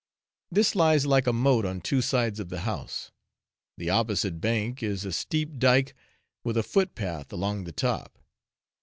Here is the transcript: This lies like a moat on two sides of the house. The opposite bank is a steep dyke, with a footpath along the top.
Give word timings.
This 0.49 0.75
lies 0.75 1.05
like 1.05 1.27
a 1.27 1.31
moat 1.31 1.63
on 1.63 1.79
two 1.79 2.01
sides 2.01 2.39
of 2.39 2.49
the 2.49 2.61
house. 2.61 3.11
The 3.77 3.91
opposite 3.91 4.41
bank 4.41 4.81
is 4.81 5.05
a 5.05 5.11
steep 5.11 5.59
dyke, 5.59 5.93
with 6.43 6.57
a 6.57 6.63
footpath 6.63 7.31
along 7.31 7.65
the 7.65 7.71
top. 7.71 8.17